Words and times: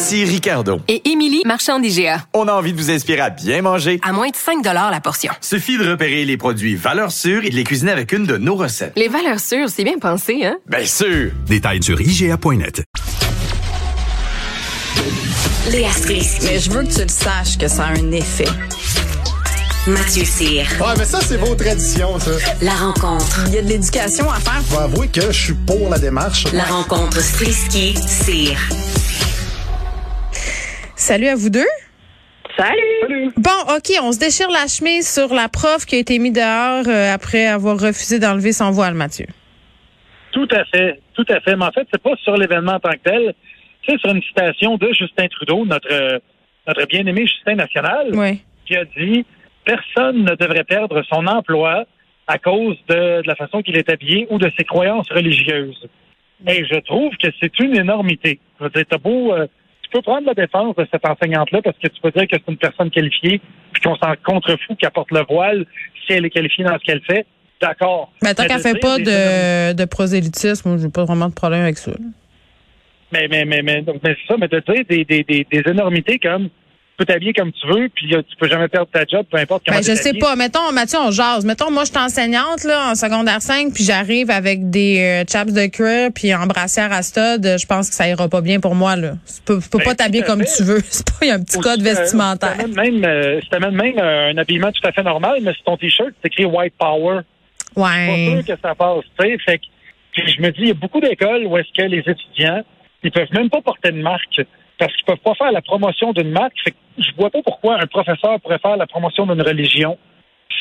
Ici 0.00 0.24
Ricardo. 0.24 0.80
Et 0.86 1.10
Émilie, 1.10 1.42
marchand 1.44 1.80
d'IGA. 1.80 2.22
On 2.32 2.46
a 2.46 2.52
envie 2.52 2.72
de 2.72 2.78
vous 2.78 2.88
inspirer 2.88 3.18
à 3.20 3.30
bien 3.30 3.62
manger. 3.62 3.98
À 4.04 4.12
moins 4.12 4.28
de 4.28 4.36
5 4.36 4.64
la 4.64 5.00
portion. 5.00 5.32
Suffit 5.40 5.76
de 5.76 5.90
repérer 5.90 6.24
les 6.24 6.36
produits 6.36 6.76
valeurs 6.76 7.10
sûres 7.10 7.44
et 7.44 7.50
de 7.50 7.56
les 7.56 7.64
cuisiner 7.64 7.90
avec 7.90 8.12
une 8.12 8.24
de 8.24 8.36
nos 8.36 8.54
recettes. 8.54 8.92
Les 8.94 9.08
valeurs 9.08 9.40
sûres, 9.40 9.68
c'est 9.68 9.82
bien 9.82 9.98
pensé, 9.98 10.44
hein? 10.46 10.56
Bien 10.68 10.84
sûr! 10.86 11.32
Détails 11.48 11.82
sur 11.82 12.00
IGA.net. 12.00 12.84
Léa 15.72 15.90
Strisky. 15.90 16.46
Mais 16.46 16.60
je 16.60 16.70
veux 16.70 16.84
que 16.84 16.94
tu 16.94 17.02
le 17.02 17.08
saches 17.08 17.58
que 17.58 17.66
ça 17.66 17.86
a 17.86 17.88
un 17.88 18.12
effet. 18.12 18.46
Mathieu 19.88 20.24
Cyr. 20.24 20.64
Ouais, 20.80 20.94
mais 20.96 21.06
ça, 21.06 21.18
c'est 21.26 21.38
vos 21.38 21.54
traditions, 21.56 22.20
ça. 22.20 22.30
La 22.62 22.74
rencontre. 22.74 23.40
Il 23.48 23.54
y 23.54 23.58
a 23.58 23.62
de 23.62 23.68
l'éducation 23.68 24.30
à 24.30 24.38
faire. 24.38 24.62
Je 24.70 24.76
vais 24.76 24.82
avouer 24.82 25.08
que 25.08 25.32
je 25.32 25.44
suis 25.44 25.54
pour 25.54 25.88
la 25.90 25.98
démarche. 25.98 26.44
La 26.52 26.64
rencontre 26.64 27.20
Strisky-Cyr. 27.20 28.58
Salut 30.98 31.28
à 31.28 31.36
vous 31.36 31.48
deux. 31.48 31.64
Salut. 32.56 33.30
Bon, 33.36 33.50
OK, 33.76 33.92
on 34.02 34.10
se 34.10 34.18
déchire 34.18 34.50
la 34.50 34.66
chemise 34.66 35.08
sur 35.08 35.32
la 35.32 35.48
prof 35.48 35.86
qui 35.86 35.94
a 35.94 35.98
été 36.00 36.18
mise 36.18 36.32
dehors 36.32 36.88
euh, 36.88 37.14
après 37.14 37.46
avoir 37.46 37.78
refusé 37.78 38.18
d'enlever 38.18 38.52
son 38.52 38.72
voile, 38.72 38.94
Mathieu. 38.94 39.26
Tout 40.32 40.48
à 40.50 40.64
fait, 40.64 41.00
tout 41.14 41.24
à 41.28 41.38
fait. 41.40 41.54
Mais 41.54 41.64
en 41.66 41.70
fait, 41.70 41.86
c'est 41.92 42.02
pas 42.02 42.16
sur 42.24 42.36
l'événement 42.36 42.72
en 42.72 42.80
tant 42.80 42.90
que 42.90 42.98
tel. 43.04 43.34
C'est 43.88 43.96
sur 44.00 44.10
une 44.10 44.22
citation 44.22 44.76
de 44.76 44.88
Justin 44.92 45.28
Trudeau, 45.28 45.64
notre 45.64 45.88
euh, 45.92 46.18
notre 46.66 46.84
bien-aimé 46.86 47.26
Justin 47.26 47.54
National, 47.54 48.08
Oui. 48.14 48.42
qui 48.66 48.76
a 48.76 48.84
dit 48.84 49.24
personne 49.64 50.24
ne 50.24 50.34
devrait 50.34 50.64
perdre 50.64 51.02
son 51.08 51.26
emploi 51.28 51.84
à 52.26 52.38
cause 52.38 52.76
de, 52.88 53.22
de 53.22 53.26
la 53.26 53.36
façon 53.36 53.62
qu'il 53.62 53.76
est 53.76 53.88
habillé 53.88 54.26
ou 54.30 54.38
de 54.38 54.50
ses 54.58 54.64
croyances 54.64 55.08
religieuses. 55.10 55.88
Et 56.46 56.64
je 56.66 56.78
trouve 56.80 57.12
que 57.22 57.28
c'est 57.40 57.56
une 57.60 57.76
énormité. 57.76 58.40
Je 58.58 58.64
veux 58.64 58.70
dire, 58.70 58.84
t'as 58.90 58.98
beau, 58.98 59.32
euh, 59.32 59.46
tu 59.90 59.96
peux 59.96 60.02
prendre 60.02 60.26
la 60.26 60.34
défense 60.34 60.76
de 60.76 60.86
cette 60.90 61.06
enseignante-là 61.06 61.62
parce 61.62 61.76
que 61.78 61.88
tu 61.88 62.00
peux 62.02 62.10
dire 62.10 62.28
que 62.28 62.36
c'est 62.36 62.48
une 62.52 62.58
personne 62.58 62.90
qualifiée, 62.90 63.40
puis 63.72 63.82
qu'on 63.82 63.96
s'en 63.96 64.12
contrefout 64.24 64.76
qu'elle 64.78 64.90
porte 64.90 65.10
le 65.10 65.24
voile 65.28 65.64
si 66.06 66.12
elle 66.12 66.26
est 66.26 66.30
qualifiée 66.30 66.64
dans 66.64 66.78
ce 66.78 66.84
qu'elle 66.84 67.02
fait. 67.02 67.26
D'accord. 67.60 68.12
Mais 68.22 68.34
tant 68.34 68.42
Mais 68.42 68.48
qu'elle 68.50 68.60
fait 68.60 68.78
pas 68.78 68.98
de, 68.98 69.72
de 69.72 69.84
prosélytisme, 69.86 70.78
j'ai 70.78 70.88
pas 70.90 71.04
vraiment 71.04 71.28
de 71.28 71.34
problème 71.34 71.62
avec 71.62 71.78
ça. 71.78 71.92
Mais, 73.12 73.26
mais, 73.28 73.44
mais, 73.46 73.62
mais, 73.62 73.82
mais 73.86 74.00
c'est 74.02 74.26
ça, 74.28 74.36
mais 74.38 74.48
de 74.48 74.60
dire 74.60 74.84
des, 74.88 75.04
des, 75.04 75.24
des, 75.24 75.46
des 75.50 75.70
énormités 75.70 76.18
comme 76.18 76.50
peux 76.98 77.04
t'habiller 77.06 77.32
comme 77.32 77.52
tu 77.52 77.66
veux, 77.66 77.88
puis 77.94 78.14
euh, 78.14 78.22
tu 78.28 78.36
peux 78.36 78.48
jamais 78.48 78.68
perdre 78.68 78.88
ta 78.92 79.04
job, 79.06 79.24
peu 79.30 79.38
importe 79.38 79.62
comment 79.66 79.78
Ben, 79.78 79.84
je 79.84 79.94
sais 79.94 80.12
pas. 80.14 80.34
Mettons, 80.36 80.72
Mathieu, 80.72 80.98
on 81.00 81.10
jase. 81.10 81.44
Mettons, 81.44 81.70
moi, 81.70 81.84
je 81.84 81.90
suis 81.90 81.98
enseignante, 81.98 82.64
là, 82.64 82.90
en 82.90 82.94
secondaire 82.94 83.40
5, 83.40 83.72
puis 83.72 83.84
j'arrive 83.84 84.30
avec 84.30 84.68
des 84.70 84.98
euh, 85.00 85.24
chaps 85.30 85.52
de 85.52 85.66
cuir, 85.66 86.10
puis 86.14 86.34
en 86.34 86.46
brassière 86.46 86.92
à 86.92 87.02
stud. 87.02 87.42
Je 87.44 87.66
pense 87.66 87.88
que 87.88 87.94
ça 87.94 88.08
ira 88.08 88.28
pas 88.28 88.40
bien 88.40 88.60
pour 88.60 88.74
moi, 88.74 88.96
là. 88.96 89.12
Tu 89.26 89.42
peux, 89.44 89.60
tu 89.62 89.68
peux 89.68 89.78
Ben, 89.78 89.84
pas 89.84 89.94
t'habiller 89.94 90.24
comme 90.24 90.44
tu 90.44 90.62
veux. 90.64 90.80
C'est 90.88 91.06
pas, 91.06 91.16
il 91.22 91.28
y 91.28 91.30
a 91.30 91.34
un 91.34 91.42
petit 91.42 91.58
code 91.58 91.80
euh, 91.80 91.84
vestimentaire. 91.84 92.56
T'amènes 92.56 92.74
même, 92.74 93.04
euh, 93.04 93.40
même 93.70 93.98
euh, 93.98 94.32
un 94.32 94.36
habillement 94.38 94.72
tout 94.72 94.86
à 94.86 94.92
fait 94.92 95.02
normal, 95.02 95.38
mais 95.42 95.52
sur 95.54 95.64
ton 95.64 95.76
t-shirt, 95.76 96.10
c'est 96.20 96.28
écrit 96.28 96.44
White 96.44 96.74
Power. 96.78 97.20
Pas 97.74 97.80
Ouais. 97.82 98.42
sûr 98.44 98.54
que 98.56 98.60
ça 98.60 98.74
passe, 98.74 99.04
tu 99.18 99.24
sais. 99.26 99.36
Fait 99.44 99.58
que 99.58 99.64
puis 100.12 100.32
je 100.36 100.42
me 100.42 100.50
dis, 100.50 100.62
il 100.62 100.68
y 100.68 100.70
a 100.72 100.74
beaucoup 100.74 101.00
d'écoles 101.00 101.46
où 101.46 101.56
est-ce 101.58 101.68
que 101.76 101.86
les 101.86 101.98
étudiants, 101.98 102.64
ils 103.04 103.12
peuvent 103.12 103.32
même 103.32 103.48
pas 103.50 103.60
porter 103.60 103.92
de 103.92 104.02
marque 104.02 104.40
parce 104.78 104.94
qu'ils 104.94 105.04
peuvent 105.04 105.16
pas 105.24 105.34
faire 105.34 105.52
la 105.52 105.62
promotion 105.62 106.12
d'une 106.12 106.30
marque. 106.30 106.54
Fait 106.64 106.70
que 106.70 106.76
je 106.98 107.10
vois 107.16 107.30
pas 107.30 107.42
pourquoi 107.44 107.80
un 107.80 107.86
professeur 107.86 108.40
pourrait 108.40 108.58
faire 108.58 108.76
la 108.76 108.86
promotion 108.86 109.26
d'une 109.26 109.42
religion 109.42 109.98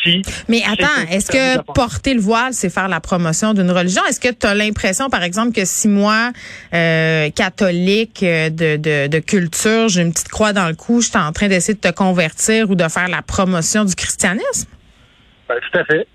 si. 0.03 0.21
Mais 0.47 0.61
attends, 0.63 1.09
est-ce 1.11 1.31
que 1.31 1.61
porter. 1.73 2.13
le 2.13 2.19
voile, 2.19 2.53
c'est 2.53 2.69
faire 2.69 2.87
la 2.87 2.99
promotion 2.99 3.53
d'une 3.53 3.71
religion? 3.71 4.01
Est-ce 4.07 4.19
que 4.19 4.33
tu 4.33 4.45
as 4.45 4.53
l'impression, 4.53 5.09
par 5.09 5.23
exemple, 5.23 5.53
que 5.53 5.65
si 5.65 5.87
moi, 5.87 6.31
euh, 6.73 7.29
catholique 7.29 8.21
euh, 8.23 8.49
de, 8.49 8.77
de, 8.77 9.07
de 9.07 9.19
culture, 9.19 9.87
j'ai 9.87 10.01
une 10.01 10.11
petite 10.11 10.29
croix 10.29 10.53
dans 10.53 10.67
le 10.67 10.75
cou, 10.75 11.01
je 11.01 11.09
suis 11.09 11.17
en 11.17 11.31
train 11.31 11.47
d'essayer 11.47 11.73
de 11.73 11.79
te 11.79 11.93
convertir 11.93 12.69
ou 12.69 12.75
de 12.75 12.87
faire 12.87 13.07
la 13.07 13.21
promotion 13.21 13.85
du 13.85 13.95
christianisme? 13.95 14.69
Ben, 15.47 15.55
tout 15.71 15.79
à 15.79 15.85
fait. 15.85 16.07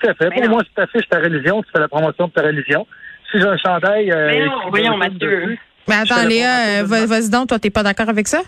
Tout 0.00 0.08
à 0.08 0.14
fait. 0.14 0.30
Pour 0.30 0.48
moi, 0.48 0.62
tout 0.62 0.80
à 0.80 0.86
fait, 0.86 0.98
c'est 1.00 1.08
ta 1.10 1.18
religion, 1.18 1.62
tu 1.62 1.68
fais 1.72 1.80
la 1.80 1.88
promotion 1.88 2.26
de 2.28 2.32
ta 2.32 2.42
religion. 2.42 2.86
Si 3.30 3.38
j'ai 3.38 3.46
un 3.46 3.58
chandail. 3.58 4.10
Euh, 4.10 4.26
Mais 4.28 4.46
non, 4.46 4.70
voyons, 4.70 4.96
Mathieu. 4.96 5.18
dessus, 5.18 5.60
Mais 5.88 5.96
attends, 5.96 6.26
Léa, 6.26 6.82
euh, 6.82 6.84
vas-y 6.84 7.30
donc, 7.30 7.48
toi, 7.48 7.58
t'es 7.58 7.70
pas 7.70 7.82
d'accord 7.82 8.08
avec 8.08 8.28
ça? 8.28 8.40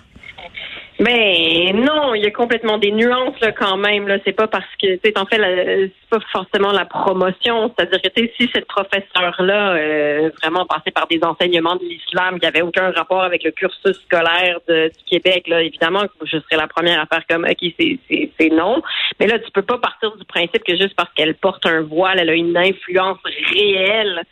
Mais 1.00 1.72
non, 1.74 2.14
il 2.14 2.22
y 2.22 2.26
a 2.26 2.30
complètement 2.30 2.78
des 2.78 2.92
nuances 2.92 3.40
là 3.40 3.50
quand 3.50 3.76
même. 3.76 4.06
Là, 4.06 4.18
c'est 4.24 4.34
pas 4.34 4.46
parce 4.46 4.66
que 4.80 4.94
tu 4.96 5.00
sais, 5.04 5.18
en 5.18 5.26
fait, 5.26 5.38
c'est 5.40 5.90
pas 6.10 6.24
forcément 6.30 6.70
la 6.70 6.84
promotion. 6.84 7.72
C'est-à-dire 7.76 8.00
que 8.02 8.08
si 8.38 8.48
cette 8.54 8.66
professeure-là 8.66 9.72
euh, 9.72 10.30
vraiment 10.40 10.64
passait 10.66 10.92
par 10.92 11.08
des 11.08 11.18
enseignements 11.24 11.74
de 11.76 11.82
l'islam 11.84 12.38
qui 12.38 12.46
avaient 12.46 12.62
aucun 12.62 12.92
rapport 12.92 13.22
avec 13.22 13.42
le 13.42 13.50
cursus 13.50 13.96
scolaire 14.04 14.58
de- 14.68 14.88
du 14.96 15.04
Québec, 15.10 15.48
là, 15.48 15.62
évidemment, 15.62 16.02
je 16.22 16.38
serais 16.38 16.56
la 16.56 16.68
première 16.68 17.00
à 17.00 17.06
faire 17.06 17.24
comme 17.28 17.46
ok, 17.50 17.72
c'est 17.80 17.98
c'est 18.08 18.30
c'est 18.38 18.50
non. 18.50 18.80
Mais 19.18 19.26
là, 19.26 19.40
tu 19.40 19.50
peux 19.50 19.62
pas 19.62 19.78
partir 19.78 20.14
du 20.16 20.24
principe 20.26 20.62
que 20.62 20.76
juste 20.76 20.94
parce 20.94 21.12
qu'elle 21.14 21.34
porte 21.34 21.66
un 21.66 21.80
voile, 21.80 22.18
elle 22.20 22.30
a 22.30 22.34
une 22.34 22.56
influence 22.56 23.18
réelle 23.50 24.22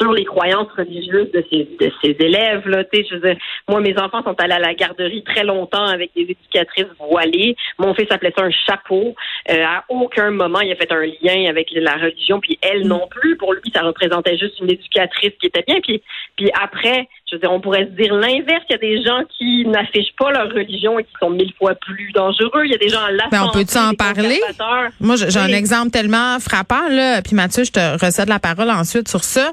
sur 0.00 0.12
les 0.12 0.24
croyances 0.24 0.70
religieuses 0.76 1.30
de 1.32 1.44
ses, 1.50 1.68
de 1.78 2.22
élèves. 2.22 2.66
Là. 2.68 2.84
Je 2.92 3.16
veux 3.16 3.36
moi, 3.68 3.80
mes 3.80 3.96
enfants 3.98 4.22
sont 4.22 4.34
allés 4.40 4.54
à 4.54 4.58
la 4.58 4.74
garderie 4.74 5.22
très 5.22 5.44
longtemps 5.44 5.86
avec 5.86 6.10
des 6.14 6.22
éducatrices 6.22 6.86
voilées. 6.98 7.56
Mon 7.78 7.94
fils 7.94 8.06
appelait 8.10 8.32
ça 8.36 8.44
un 8.44 8.50
chapeau. 8.50 9.14
Euh, 9.50 9.62
à 9.64 9.84
aucun 9.88 10.30
moment, 10.30 10.60
il 10.60 10.72
a 10.72 10.76
fait 10.76 10.90
un 10.92 11.04
lien 11.04 11.48
avec 11.48 11.68
la 11.72 11.94
religion, 11.94 12.40
puis 12.40 12.58
elle 12.62 12.86
non 12.86 13.06
plus. 13.10 13.36
Pour 13.36 13.52
lui, 13.52 13.70
ça 13.74 13.82
représentait 13.82 14.36
juste 14.36 14.58
une 14.60 14.70
éducatrice 14.70 15.32
qui 15.40 15.46
était 15.46 15.64
bien. 15.66 15.80
Puis, 15.80 16.02
puis 16.36 16.50
après, 16.60 17.08
je 17.30 17.36
veux 17.36 17.40
dire, 17.40 17.52
on 17.52 17.60
pourrait 17.60 17.84
se 17.86 18.02
dire 18.02 18.12
l'inverse. 18.14 18.62
Il 18.68 18.72
y 18.72 18.74
a 18.74 18.78
des 18.78 19.02
gens 19.04 19.22
qui 19.38 19.64
n'affichent 19.66 20.14
pas 20.18 20.30
leur 20.32 20.48
religion 20.52 20.98
et 20.98 21.04
qui 21.04 21.10
sont 21.20 21.30
mille 21.30 21.52
fois 21.58 21.74
plus 21.74 22.10
dangereux. 22.12 22.62
Il 22.64 22.72
y 22.72 22.74
a 22.74 22.78
des 22.78 22.88
gens 22.88 23.02
à 23.02 23.10
la 23.12 23.24
Ben, 23.30 23.44
on 23.44 23.52
peut-tu 23.52 23.78
en 23.78 23.94
parler? 23.94 24.40
Moi, 25.00 25.16
j'ai 25.16 25.38
un 25.38 25.48
exemple 25.48 25.90
tellement 25.90 26.38
frappant, 26.40 26.88
là. 26.90 27.22
Puis 27.22 27.34
Mathieu, 27.34 27.64
je 27.64 27.70
te 27.72 28.04
recède 28.04 28.28
la 28.28 28.38
parole 28.38 28.70
ensuite 28.70 29.08
sur 29.08 29.22
ça. 29.24 29.52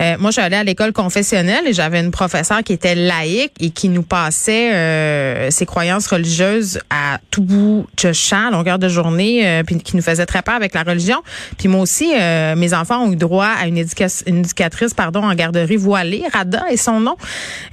Euh, 0.00 0.16
moi, 0.18 0.30
j'allais 0.30 0.56
à 0.56 0.64
l'école 0.64 0.92
confessionnelle 0.92 1.66
et 1.66 1.72
j'avais 1.72 2.00
une 2.00 2.10
professeure 2.10 2.62
qui 2.62 2.72
était 2.72 2.94
laïque 2.94 3.52
et 3.60 3.70
qui 3.70 3.88
nous 3.88 4.02
passait 4.02 4.74
euh, 4.74 5.50
ses 5.50 5.66
croyances 5.66 6.06
religieuses 6.06 6.78
à 6.90 7.18
tout 7.30 7.42
bout 7.42 7.86
de 8.02 8.12
champ, 8.12 8.48
à 8.48 8.50
longueur 8.50 8.78
de 8.78 8.88
journée, 8.88 9.46
euh, 9.48 9.62
puis 9.64 9.78
qui 9.78 9.96
nous 9.96 10.02
faisait 10.02 10.26
très 10.26 10.42
peur 10.42 10.54
avec 10.54 10.74
la 10.74 10.82
religion. 10.82 11.22
Puis 11.58 11.68
moi 11.68 11.80
aussi, 11.80 12.12
euh, 12.14 12.54
mes 12.56 12.74
enfants 12.74 13.04
ont 13.04 13.12
eu 13.12 13.16
droit 13.16 13.46
à 13.46 13.66
une, 13.66 13.78
éduca- 13.78 14.22
une 14.26 14.38
éducatrice, 14.38 14.94
pardon, 14.94 15.22
en 15.22 15.34
garderie 15.34 15.76
voilée, 15.76 16.22
Rada 16.32 16.64
est 16.70 16.76
son 16.76 17.00
nom. 17.00 17.13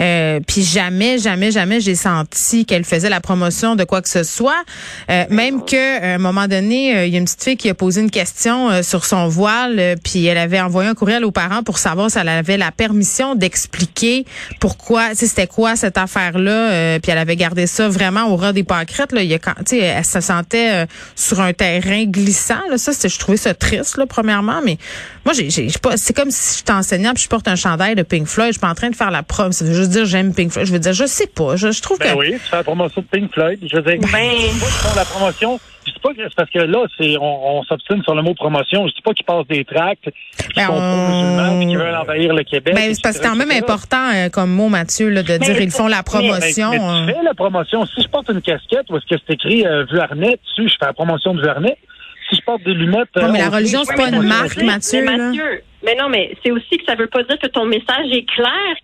Euh, 0.01 0.39
puis 0.45 0.63
jamais, 0.63 1.17
jamais, 1.17 1.51
jamais 1.51 1.79
j'ai 1.79 1.95
senti 1.95 2.65
qu'elle 2.65 2.83
faisait 2.83 3.09
la 3.09 3.21
promotion 3.21 3.75
de 3.75 3.83
quoi 3.83 4.01
que 4.01 4.09
ce 4.09 4.23
soit. 4.23 4.63
Euh, 5.09 5.25
même 5.29 5.63
que 5.63 6.01
à 6.01 6.15
un 6.15 6.17
moment 6.17 6.47
donné, 6.47 6.95
euh, 6.95 7.05
il 7.05 7.13
y 7.13 7.15
a 7.15 7.19
une 7.19 7.25
petite 7.25 7.43
fille 7.43 7.57
qui 7.57 7.69
a 7.69 7.73
posé 7.73 8.01
une 8.01 8.11
question 8.11 8.69
euh, 8.69 8.81
sur 8.83 9.05
son 9.05 9.27
voile, 9.27 9.79
euh, 9.79 9.95
puis 10.03 10.25
elle 10.25 10.37
avait 10.37 10.59
envoyé 10.59 10.89
un 10.89 10.93
courriel 10.93 11.23
aux 11.23 11.31
parents 11.31 11.63
pour 11.63 11.77
savoir 11.77 12.09
si 12.09 12.17
elle 12.17 12.29
avait 12.29 12.57
la 12.57 12.71
permission 12.71 13.35
d'expliquer 13.35 14.25
pourquoi, 14.59 15.13
c'était 15.13 15.47
quoi 15.47 15.75
cette 15.75 15.97
affaire-là, 15.97 16.51
euh, 16.71 16.99
puis 16.99 17.11
elle 17.11 17.17
avait 17.17 17.35
gardé 17.35 17.67
ça 17.67 17.87
vraiment 17.87 18.27
au 18.29 18.35
ras 18.35 18.53
des 18.53 18.63
pâquerettes. 18.63 19.11
Là, 19.11 19.21
il 19.21 19.29
y 19.29 19.33
a 19.33 19.39
quand, 19.39 19.53
tu 19.59 19.77
sais, 19.77 19.79
elle 19.79 20.05
se 20.05 20.21
sentait 20.21 20.71
euh, 20.73 20.85
sur 21.15 21.41
un 21.41 21.53
terrain 21.53 22.05
glissant. 22.05 22.61
Là, 22.69 22.77
ça, 22.77 22.91
je 22.91 23.19
trouvais 23.19 23.37
ça 23.37 23.53
triste, 23.53 23.97
là, 23.97 24.05
premièrement, 24.05 24.61
mais 24.65 24.77
moi, 25.25 25.33
j'ai, 25.33 25.49
c'est 25.49 26.15
comme 26.15 26.31
si 26.31 26.63
je 26.67 26.71
enseignant 26.71 27.13
puis 27.13 27.23
je 27.23 27.29
porte 27.29 27.47
un 27.47 27.55
chandail 27.55 27.95
de 27.95 28.03
Pink 28.03 28.27
Floyd. 28.27 28.49
Je 28.49 28.53
suis 28.53 28.59
pas 28.59 28.69
en 28.69 28.75
train 28.75 28.89
de 28.89 28.95
faire 28.95 29.11
la 29.11 29.23
prom. 29.31 29.51
Ça 29.51 29.65
veut 29.65 29.73
juste 29.73 29.89
dire 29.91 30.05
j'aime 30.05 30.33
Pink 30.35 30.51
Floyd. 30.51 30.67
Je 30.67 30.73
veux 30.73 30.79
dire, 30.79 30.93
je 30.93 31.05
sais 31.05 31.27
pas. 31.27 31.55
Je, 31.55 31.71
je 31.71 31.81
trouve 31.81 31.97
Ben 31.99 32.13
que 32.13 32.19
oui, 32.19 32.31
tu 32.33 32.39
fais 32.39 32.57
la 32.57 32.63
promotion 32.63 33.01
de 33.01 33.07
Pink 33.07 33.33
Floyd. 33.33 33.59
Je 33.63 33.75
veux 33.75 33.81
dire, 33.81 33.97
Ben- 33.99 34.07
pas 34.09 34.17
qu'ils 34.17 34.59
font 34.59 34.95
la 34.95 35.05
promotion. 35.05 35.59
Je 35.87 35.91
dis 35.93 35.99
pas 35.99 36.09
que 36.13 36.17
c'est 36.21 36.35
parce 36.35 36.49
que 36.51 36.59
là, 36.59 36.85
c'est 36.95 37.17
on, 37.17 37.57
on 37.57 37.63
s'obstine 37.63 38.03
sur 38.03 38.13
le 38.13 38.21
mot 38.21 38.35
promotion. 38.35 38.87
Je 38.87 38.93
dis 38.93 39.01
pas 39.01 39.13
qu'ils 39.13 39.25
passent 39.25 39.47
des 39.47 39.65
tracts, 39.65 40.03
qu'ils 40.03 40.53
Ben, 40.55 40.67
sont 40.67 40.73
on- 40.73 40.77
pro-musulmans, 40.77 41.57
puis 41.57 41.67
qu'ils 41.69 41.77
veulent 41.79 41.95
envahir 41.95 42.33
le 42.35 42.43
Québec. 42.43 42.75
Ben, 42.75 42.93
c'est 42.93 43.01
parce 43.01 43.17
que 43.17 43.23
c'est 43.23 43.27
quand 43.29 43.35
même 43.35 43.49
important 43.51 44.11
euh, 44.13 44.29
comme 44.29 44.51
mot, 44.51 44.69
Mathieu, 44.69 45.09
là, 45.09 45.23
de 45.23 45.37
dire 45.37 45.59
ils 45.59 45.71
font 45.71 45.87
la 45.87 46.03
promotion. 46.03 46.69
Mais, 46.69 46.77
mais 46.77 47.13
tu 47.13 47.19
fais 47.19 47.23
la 47.23 47.33
promotion. 47.33 47.85
Si 47.87 48.01
je 48.03 48.07
porte 48.09 48.29
une 48.29 48.41
casquette 48.43 48.85
où 48.91 48.97
est-ce 48.97 49.07
que 49.15 49.19
c'est 49.27 49.33
écrit 49.33 49.65
euh, 49.65 49.85
Vuarnet 49.91 50.37
dessus, 50.45 50.69
je 50.69 50.75
fais 50.79 50.85
la 50.85 50.93
promotion 50.93 51.33
de 51.33 51.41
Vuarnet. 51.41 51.77
Si 52.29 52.35
je 52.35 52.41
porte 52.43 52.63
des 52.63 52.73
lunettes. 52.75 53.09
Ouais, 53.15 53.31
mais 53.31 53.41
euh, 53.41 53.45
la 53.45 53.49
religion, 53.49 53.83
c'est 53.83 53.95
pas 53.95 54.09
une 54.09 54.21
marque, 54.21 54.61
Mathieu. 54.61 55.03
Mais. 55.03 55.17
Mathieu, 55.17 55.63
mais 55.83 55.95
non, 55.95 56.09
mais 56.09 56.31
c'est 56.43 56.51
aussi 56.51 56.77
que 56.77 56.83
ça 56.87 56.93
veut 56.95 57.07
pas 57.07 57.23
dire 57.23 57.39
que 57.39 57.47
ton 57.47 57.65
message 57.65 58.05
est 58.11 58.25
clair. 58.29 58.75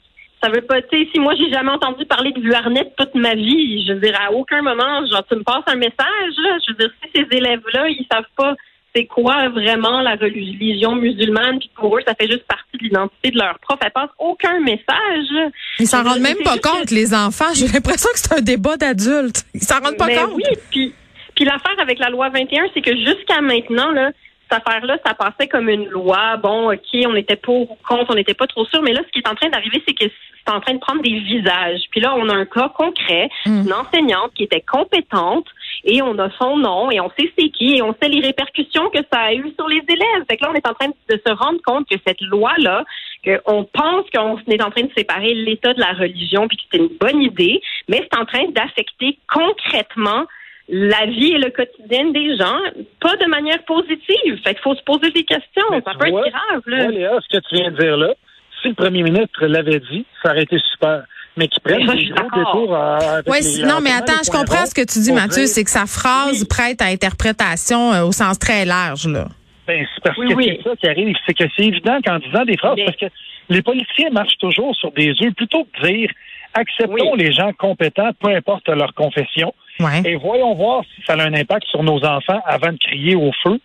Ça 0.44 0.50
veut 0.50 0.62
pas, 0.62 0.82
tu 0.84 0.90
sais, 0.92 1.10
si 1.12 1.20
moi 1.20 1.34
j'ai 1.36 1.50
jamais 1.50 1.72
entendu 1.72 2.06
parler 2.06 2.32
de 2.32 2.40
Vuarnet 2.40 2.92
toute 2.98 3.16
ma 3.16 3.34
vie, 3.34 3.86
je 3.88 3.94
veux 3.94 4.00
dire, 4.00 4.18
à 4.22 4.32
aucun 4.32 4.62
moment, 4.62 5.06
genre, 5.08 5.26
tu 5.28 5.36
me 5.36 5.44
passes 5.44 5.64
un 5.68 5.76
message, 5.76 6.34
là. 6.38 6.58
Je 6.68 6.74
veux 6.74 6.78
dire, 6.78 6.92
si 7.04 7.10
ces 7.16 7.38
élèves-là, 7.38 7.90
ils 7.90 8.06
savent 8.12 8.24
pas 8.36 8.56
c'est 8.96 9.06
quoi 9.06 9.50
vraiment 9.50 10.02
la 10.02 10.16
religion 10.16 10.96
musulmane, 10.96 11.60
puis 11.60 11.70
pour 11.76 11.98
eux, 11.98 12.02
ça 12.08 12.16
fait 12.16 12.28
juste 12.28 12.46
partie 12.48 12.78
de 12.80 12.84
l'identité 12.84 13.30
de 13.30 13.38
leur 13.38 13.60
prof. 13.60 13.78
Elles 13.84 13.92
passent 13.92 14.10
aucun 14.18 14.60
message. 14.60 15.52
Ils 15.80 15.88
s'en 15.88 16.04
rendent 16.04 16.22
même 16.22 16.38
pas 16.44 16.58
compte, 16.58 16.90
les 16.90 17.14
enfants. 17.14 17.54
J'ai 17.54 17.68
l'impression 17.68 18.10
que 18.12 18.20
c'est 18.20 18.34
un 18.34 18.42
débat 18.42 18.76
d'adultes. 18.78 19.44
Ils 19.54 19.62
s'en 19.62 19.80
rendent 19.82 19.98
pas 19.98 20.08
Mais 20.08 20.16
compte. 20.16 20.34
oui, 20.34 20.44
puis, 20.72 20.94
puis 21.36 21.46
l'affaire 21.46 21.76
avec 21.80 22.00
la 22.00 22.10
loi 22.10 22.30
21, 22.30 22.66
c'est 22.74 22.82
que 22.82 22.96
jusqu'à 22.96 23.42
maintenant, 23.42 23.92
là, 23.92 24.12
cette 24.50 24.62
affaire-là, 24.66 24.98
ça 25.06 25.14
passait 25.14 25.48
comme 25.48 25.70
une 25.70 25.88
loi. 25.88 26.38
Bon, 26.38 26.72
OK, 26.72 27.06
on 27.06 27.16
était 27.16 27.36
pour 27.36 27.72
ou 27.72 27.78
contre, 27.88 28.12
on 28.12 28.16
n'était 28.16 28.34
pas 28.34 28.48
trop 28.48 28.66
sûr. 28.66 28.82
Mais 28.82 28.94
là, 28.94 29.02
ce 29.06 29.12
qui 29.12 29.20
est 29.20 29.28
en 29.28 29.36
train 29.36 29.50
d'arriver, 29.50 29.82
c'est 29.88 29.94
que 29.94 30.06
c'est 30.46 30.54
en 30.54 30.62
train 30.62 30.74
de 30.74 30.80
prendre 30.80 31.02
des 31.02 31.20
visages. 31.20 31.82
Puis 31.92 32.00
là, 32.00 32.16
on 32.16 32.30
a 32.30 32.34
un 32.34 32.46
cas 32.46 32.70
concret, 32.70 33.30
Mm. 33.46 33.66
une 33.66 33.74
enseignante 33.74 34.34
qui 34.34 34.44
était 34.44 34.62
compétente 34.62 35.46
et 35.84 36.02
on 36.02 36.18
a 36.20 36.30
son 36.40 36.58
nom 36.58 36.90
et 36.90 37.00
on 37.00 37.10
sait 37.18 37.32
c'est 37.38 37.50
qui 37.50 37.76
et 37.76 37.82
on 37.82 37.94
sait 38.02 38.10
les 38.10 38.22
répercussions 38.22 38.90
que 38.90 39.00
ça 39.12 39.20
a 39.20 39.34
eu 39.34 39.52
sur 39.58 39.68
les 39.68 39.84
élèves. 39.88 40.24
Fait 40.30 40.38
que 40.38 40.44
là, 40.44 40.52
on 40.52 40.56
est 40.56 40.68
en 40.68 40.74
train 40.74 40.88
de 40.88 41.22
se 41.26 41.34
rendre 41.34 41.60
compte 41.66 41.88
que 41.90 41.96
cette 42.06 42.22
loi-là, 42.22 42.86
qu'on 43.26 43.66
pense 43.66 44.06
qu'on 44.14 44.38
est 44.48 44.64
en 44.64 44.72
train 44.72 44.84
de 44.84 44.92
séparer 44.98 45.34
l'État 45.34 45.74
de 45.74 45.80
la 45.82 45.92
religion 45.94 46.48
puis 46.48 46.58
que 46.58 46.64
c'est 46.72 46.78
une 46.78 46.90
bonne 47.00 47.22
idée, 47.22 47.62
mais 47.90 48.08
c'est 48.10 48.20
en 48.20 48.26
train 48.26 48.48
d'affecter 48.50 49.18
concrètement 49.34 50.26
la 50.70 51.06
vie 51.06 51.34
et 51.34 51.38
le 51.38 51.50
quotidien 51.50 52.12
des 52.12 52.36
gens, 52.38 52.60
pas 53.00 53.16
de 53.16 53.26
manière 53.30 53.64
positive. 53.64 54.38
Fait 54.44 54.54
qu'il 54.54 54.64
faut 54.64 54.76
se 54.76 54.84
poser 54.84 55.12
des 55.12 55.24
questions. 55.24 55.64
Mais 55.72 55.82
ça 55.82 55.92
peut 55.98 56.10
vois, 56.10 56.28
être 56.28 56.34
grave, 56.34 56.62
là. 56.66 56.84
Moi, 56.84 56.92
Léa, 56.92 57.12
ce 57.22 57.38
que 57.38 57.44
tu 57.48 57.56
viens 57.56 57.72
de 57.72 57.78
dire 57.78 57.98
là, 57.98 58.14
si 58.62 58.70
le 58.70 58.74
premier 58.74 59.04
ministre 59.04 59.46
l'avait 59.46 59.80
dit, 59.80 60.06
ça 60.24 60.32
aurait 60.32 60.44
été 60.44 60.58
super. 60.72 61.04
Mais 61.38 61.48
qu'il 61.48 61.62
prenne 61.62 61.86
Mais 61.88 61.96
des 61.96 62.06
gros 62.10 62.30
détours 62.36 62.76
à, 62.76 62.96
avec 62.98 63.28
Ouais, 63.30 63.40
les- 63.42 63.64
non, 63.64 63.80
mais 63.82 63.92
en 63.92 64.00
attends, 64.00 64.24
je 64.26 64.32
comprends 64.32 64.66
ce 64.66 64.74
que 64.74 64.82
tu 64.82 65.00
dis, 65.00 65.14
Mathieu, 65.14 65.44
dire- 65.44 65.48
c'est 65.48 65.64
que 65.64 65.70
sa 65.70 65.86
phrase 65.86 66.42
Oui. 66.42 66.48
prête 66.50 66.82
à 66.82 66.86
interprétation 66.86 67.94
euh, 67.94 68.04
au 68.06 68.12
sens 68.12 68.38
très 68.40 68.66
large, 68.66 69.08
là. 69.08 69.28
Ben, 69.68 69.86
c'est 69.96 70.04
parce 70.04 70.18
Oui, 70.18 70.30
que 70.30 70.34
oui. 70.34 70.58
c'est 70.64 70.70
ça 70.70 70.76
qui 70.76 70.88
arrive. 70.88 71.16
C'est 71.28 71.34
que 71.34 71.44
c'est 71.56 71.66
évident 71.66 72.00
qu'en 72.06 72.20
disant 72.20 72.44
des 72.46 72.58
phrases, 72.58 72.76
Mais- 72.78 72.86
parce 72.86 72.98
que 72.98 73.06
les 73.50 73.62
politiciens 73.62 74.10
marchent 74.12 74.38
toujours 74.40 74.76
sur 74.76 74.92
des 74.92 75.12
œufs, 75.22 75.34
plutôt 75.36 75.66
que 75.66 75.82
de 75.84 75.88
dire 75.94 76.10
acceptons 76.54 77.12
Oui. 77.14 77.20
les 77.20 77.32
gens 77.34 77.52
compétents, 77.54 78.10
peu 78.20 78.30
importe 78.30 78.68
leur 78.70 78.94
confession, 78.96 79.54
Ouais. 79.80 80.02
et 80.06 80.16
voyons 80.16 80.54
voir 80.56 80.84
si 80.96 81.02
ça 81.06 81.14
a 81.14 81.22
un 81.24 81.34
impact 81.34 81.68
sur 81.68 81.84
nos 81.84 82.04
enfants 82.04 82.42
avant 82.46 82.72
de 82.72 82.78
crier 82.78 83.16
au 83.16 83.32
feu. 83.44 83.60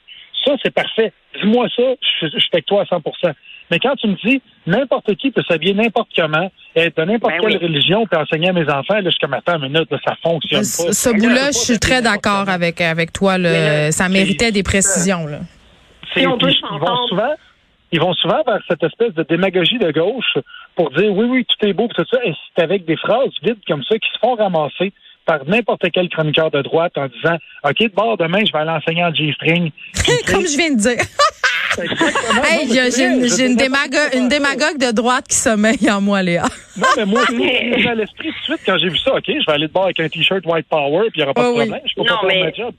Ça, 0.45 0.55
c'est 0.63 0.75
parfait. 0.75 1.13
Dis-moi 1.41 1.69
ça, 1.75 1.83
je, 2.21 2.27
je 2.27 2.39
suis 2.39 2.49
avec 2.53 2.67
toi 2.67 2.83
à 2.83 2.85
100% 2.85 3.33
Mais 3.71 3.79
quand 3.79 3.95
tu 3.97 4.09
me 4.09 4.15
dis 4.25 4.43
n'importe 4.67 5.15
qui 5.17 5.31
peut 5.31 5.43
s'habiller 5.49 5.73
n'importe 5.75 6.09
comment, 6.17 6.51
être 6.77 6.97
de 6.97 7.05
n'importe 7.05 7.33
Ben 7.35 7.41
quelle 7.41 7.59
oui. 7.59 7.67
religion, 7.67 8.07
puis 8.07 8.21
enseigner 8.21 8.49
à 8.49 8.53
mes 8.53 8.69
enfants, 8.69 8.99
là, 9.01 9.11
attends 9.33 9.57
une 9.63 9.73
minute, 9.73 9.91
là, 9.91 9.99
ça 10.05 10.15
fonctionne 10.23 10.61
pas. 10.61 10.65
Ce, 10.65 10.93
Ça 10.93 11.13
bout-là, 11.13 11.47
je 11.53 11.59
suis 11.59 11.79
très 11.79 12.03
d'accord 12.03 12.49
avec, 12.49 12.81
avec 12.81 13.13
toi. 13.13 13.39
là. 13.39 13.53
Là, 13.87 13.93
ça 13.93 14.09
méritait 14.09 14.53
des 14.53 14.63
précisions. 14.63 15.27
Là. 15.27 15.39
C'est- 16.15 16.27
on 16.27 16.37
peut 16.39 16.51
ils 16.51 16.61
vont 16.61 16.79
s'entendre. 16.79 17.09
souvent, 17.09 17.33
ils 17.93 18.01
vont 18.01 18.15
souvent 18.15 18.43
vers 18.47 18.61
cette 18.69 18.83
espèce 18.83 19.15
de 19.15 19.23
démagogie 19.23 19.79
de 19.79 19.91
gauche 19.93 20.37
pour 20.75 20.91
dire 20.91 21.11
oui, 21.13 21.27
oui, 21.31 21.47
tout 21.47 21.67
est 21.67 21.73
beau, 21.73 21.89
tout 21.89 22.05
ça, 22.11 22.19
et 22.25 22.33
c'est 22.57 22.63
avec 22.63 22.85
des 22.85 22.97
phrases 22.97 23.31
vides 23.43 23.59
comme 23.67 23.83
ça 23.85 23.97
qui 23.99 24.09
se 24.13 24.19
font 24.19 24.35
ramasser 24.35 24.93
par 25.27 25.45
n'importe 25.47 25.83
quel 25.93 26.09
chroniqueur 26.09 26.51
de 26.51 26.63
droite 26.63 26.93
en 26.97 27.07
disant 27.09 27.37
OK, 27.65 27.79
de 27.81 27.89
bord 27.95 28.17
demain, 28.17 28.41
je 28.45 28.53
vais 28.53 28.59
aller 28.59 28.71
enseigner 28.71 29.05
en 29.05 29.15
G-string. 29.15 29.71
Comme 30.27 30.47
je 30.47 30.57
viens 30.57 30.71
de 30.71 30.79
dire. 30.79 30.97
Hey, 32.45 32.69
j'ai 32.69 33.05
une, 33.07 33.27
je 33.27 33.47
une 33.47 33.57
démago- 33.57 34.29
démagogue 34.29 34.77
de 34.79 34.91
droite 34.93 35.27
qui 35.27 35.37
sommeille 35.37 35.91
en 35.91 36.03
moi, 36.03 36.23
Léa. 36.23 36.45
Non, 36.77 36.87
mais 36.99 37.07
moi, 37.07 37.23
m'est 37.33 37.71
venu 37.77 37.87
à 37.89 37.95
l'esprit 37.95 38.29
tout 38.29 38.35
de 38.41 38.45
suite 38.45 38.61
quand 38.67 38.77
j'ai 38.77 38.91
vu 38.91 38.99
ça. 38.99 39.15
OK, 39.15 39.23
je 39.27 39.33
vais 39.47 39.53
aller 39.53 39.69
de 39.69 39.73
bord 39.73 39.85
avec 39.85 39.99
un 40.01 40.09
T-shirt 40.11 40.45
White 40.45 40.67
Power, 40.69 41.09
puis 41.11 41.13
il 41.15 41.19
n'y 41.21 41.25
aura 41.25 41.33
pas 41.33 41.49
Oh 41.49 41.55
de 41.55 41.59
oui. 41.61 41.67
problème. 41.69 41.81
Je 41.89 41.95
peux 41.95 42.01
Non, 42.03 42.07
pas 42.09 42.21
faire 42.21 42.29
mais- 42.29 42.43
ma 42.45 42.53
job. 42.53 42.75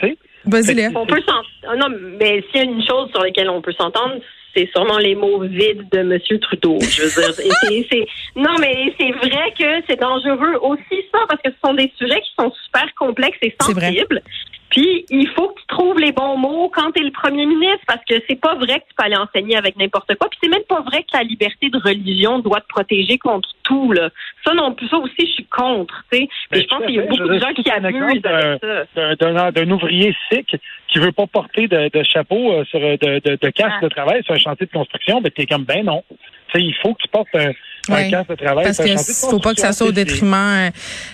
Tu 0.00 0.06
sais? 0.08 0.18
Vas-y, 0.46 0.74
Léa. 0.74 0.88
On 0.94 1.04
peut 1.04 1.20
s'entendre. 1.20 1.76
Non, 1.76 1.94
mais 2.18 2.42
s'il 2.50 2.56
y 2.56 2.60
a 2.60 2.64
une 2.64 2.82
chose 2.86 3.10
sur 3.10 3.22
laquelle 3.22 3.50
on 3.50 3.60
peut 3.60 3.72
s'entendre, 3.76 4.14
c'est 4.54 4.68
sûrement 4.70 4.98
les 4.98 5.14
mots 5.14 5.40
vides 5.40 5.88
de 5.90 5.98
M. 5.98 6.18
Trudeau. 6.40 6.78
Je 6.80 7.02
veux 7.02 7.08
dire, 7.08 7.40
et 7.40 7.50
c'est- 7.62 7.86
c'est- 7.90 8.06
non, 8.36 8.54
mais 8.60 8.92
c'est 8.98 9.10
vrai 9.12 9.52
que 9.58 9.84
c'est 9.88 10.00
dangereux 10.00 10.56
aussi 10.62 11.04
ça, 11.12 11.20
parce 11.28 11.40
que 11.42 11.50
ce 11.50 11.56
sont 11.64 11.74
des 11.74 11.92
sujets 11.98 12.20
qui 12.20 12.30
sont 12.38 12.52
super 12.64 12.86
complexes 12.94 13.38
et 13.42 13.54
sensibles. 13.60 14.22
Puis 14.70 15.06
il 15.10 15.26
faut 15.28 15.48
que 15.48 15.60
tu 15.60 15.66
trouves 15.68 15.98
les 15.98 16.12
bons 16.12 16.36
mots 16.36 16.70
quand 16.74 16.92
tu 16.92 17.00
es 17.00 17.04
le 17.04 17.10
premier 17.10 17.46
ministre, 17.46 17.80
parce 17.86 18.04
que 18.08 18.14
c'est 18.28 18.38
pas 18.40 18.54
vrai 18.56 18.80
que 18.80 18.84
tu 18.88 18.94
peux 18.96 19.04
aller 19.04 19.16
enseigner 19.16 19.56
avec 19.56 19.76
n'importe 19.76 20.14
quoi. 20.16 20.28
Puis 20.28 20.38
c'est 20.42 20.48
même 20.50 20.62
pas 20.68 20.80
vrai 20.82 21.02
que 21.02 21.16
la 21.16 21.22
liberté 21.22 21.70
de 21.70 21.78
religion 21.78 22.38
doit 22.40 22.60
te 22.60 22.68
protéger 22.68 23.16
contre 23.18 23.48
tout. 23.62 23.92
Là. 23.92 24.10
Ça 24.44 24.52
non 24.54 24.74
plus, 24.74 24.88
ça 24.88 24.98
aussi, 24.98 25.14
je 25.20 25.32
suis 25.32 25.46
contre. 25.46 26.04
tu 26.12 26.18
sais. 26.18 26.28
Ben, 26.50 26.58
Puis 26.58 26.62
je 26.62 26.66
pense 26.68 26.84
qu'il 26.86 26.94
y 26.96 26.98
a 26.98 27.02
beaucoup 27.02 27.16
Je 27.16 27.32
de 27.32 27.38
gens 27.38 27.52
qui 27.54 27.70
abusent 27.70 28.24
avec 28.26 28.60
ça. 28.62 29.14
d'un- 29.14 29.14
d'un 29.16 29.50
d'un 29.52 29.70
ouvrier 29.70 30.14
sikh 30.30 30.56
qui 30.88 30.98
veut 30.98 31.12
pas 31.12 31.26
porter 31.26 31.66
de, 31.68 31.88
de 31.92 32.02
chapeau 32.02 32.52
euh, 32.52 32.64
sur 32.66 32.80
euh, 32.80 32.96
de, 32.96 33.20
de, 33.28 33.36
de 33.40 33.50
casque 33.50 33.76
Ah. 33.80 33.84
de 33.84 33.88
travail 33.88 34.22
sur 34.24 34.34
un 34.34 34.38
chantier 34.38 34.66
de 34.66 34.72
construction, 34.72 35.20
ben 35.20 35.30
t'es 35.30 35.46
comme 35.46 35.64
ben 35.64 35.84
non. 35.84 36.02
Tu 36.10 36.16
sais, 36.60 36.64
il 36.64 36.74
faut 36.82 36.94
que 36.94 37.02
tu 37.02 37.08
portes 37.08 37.28
un, 37.34 38.10
casque 38.10 38.30
de 38.30 38.34
travail 38.36 38.64
Parce 38.64 38.76
sur 38.76 38.84
que 38.84 38.90
un 38.90 38.96
chantier 38.96 39.14
de 39.14 39.30
faut 39.30 39.38
pas 39.38 39.54
que 39.54 39.60
ça 39.60 39.72
soit 39.72 39.86
au 39.88 39.92
détriment 39.92 40.34
euh, 40.34 40.70